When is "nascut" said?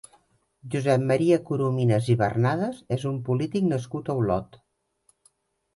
3.75-4.13